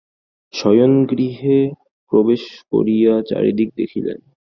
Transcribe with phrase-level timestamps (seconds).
[0.53, 1.59] শয়নগৃহে
[2.11, 4.19] প্রবেশ করিয়া চারিদিক দেখিলেন।